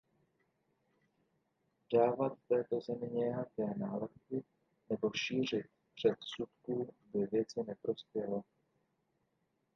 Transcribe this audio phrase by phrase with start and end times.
[1.93, 4.43] Dávattéto zemi nějaké nálepky
[4.89, 8.41] nebo šířit předsudků by věci neprospělo.